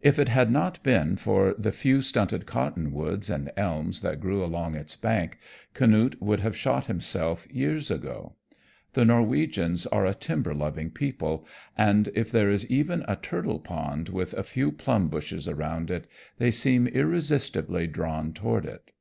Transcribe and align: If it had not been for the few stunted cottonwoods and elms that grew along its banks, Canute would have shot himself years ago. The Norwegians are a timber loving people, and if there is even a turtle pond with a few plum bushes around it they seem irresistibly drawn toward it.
If 0.00 0.18
it 0.18 0.30
had 0.30 0.50
not 0.50 0.82
been 0.82 1.16
for 1.18 1.52
the 1.58 1.72
few 1.72 2.00
stunted 2.00 2.46
cottonwoods 2.46 3.28
and 3.28 3.52
elms 3.54 4.00
that 4.00 4.18
grew 4.18 4.42
along 4.42 4.74
its 4.74 4.96
banks, 4.96 5.36
Canute 5.74 6.22
would 6.22 6.40
have 6.40 6.56
shot 6.56 6.86
himself 6.86 7.46
years 7.52 7.90
ago. 7.90 8.32
The 8.94 9.04
Norwegians 9.04 9.84
are 9.88 10.06
a 10.06 10.14
timber 10.14 10.54
loving 10.54 10.88
people, 10.90 11.46
and 11.76 12.08
if 12.14 12.30
there 12.32 12.48
is 12.48 12.66
even 12.70 13.04
a 13.06 13.16
turtle 13.16 13.58
pond 13.60 14.08
with 14.08 14.32
a 14.32 14.42
few 14.42 14.72
plum 14.72 15.08
bushes 15.10 15.46
around 15.46 15.90
it 15.90 16.06
they 16.38 16.50
seem 16.50 16.86
irresistibly 16.86 17.86
drawn 17.86 18.32
toward 18.32 18.64
it. 18.64 18.92